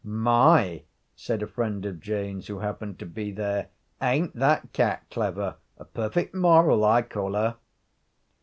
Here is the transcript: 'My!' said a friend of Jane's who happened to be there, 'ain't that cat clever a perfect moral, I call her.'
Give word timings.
'My!' 0.03 0.81
said 1.15 1.43
a 1.43 1.47
friend 1.47 1.85
of 1.85 1.99
Jane's 1.99 2.47
who 2.47 2.57
happened 2.57 2.97
to 2.97 3.05
be 3.05 3.31
there, 3.31 3.67
'ain't 4.01 4.33
that 4.35 4.73
cat 4.73 5.05
clever 5.11 5.57
a 5.77 5.85
perfect 5.85 6.33
moral, 6.33 6.83
I 6.83 7.03
call 7.03 7.33
her.' 7.33 7.57